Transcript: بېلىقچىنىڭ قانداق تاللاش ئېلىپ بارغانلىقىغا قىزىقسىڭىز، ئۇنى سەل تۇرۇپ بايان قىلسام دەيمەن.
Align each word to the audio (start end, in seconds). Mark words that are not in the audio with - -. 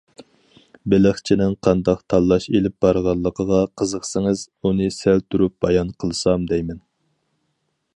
بېلىقچىنىڭ 0.93 1.51
قانداق 1.67 2.01
تاللاش 2.13 2.49
ئېلىپ 2.53 2.77
بارغانلىقىغا 2.87 3.61
قىزىقسىڭىز، 3.83 4.45
ئۇنى 4.63 4.91
سەل 4.99 5.25
تۇرۇپ 5.33 5.59
بايان 5.67 5.97
قىلسام 6.05 6.51
دەيمەن. 6.55 6.87